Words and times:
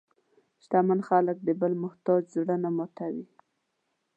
شتمن 0.63 0.99
خلک 1.09 1.37
د 1.43 1.49
بل 1.61 1.73
محتاج 1.83 2.23
زړه 2.35 2.55
نه 2.63 2.69
ماتوي. 2.77 3.25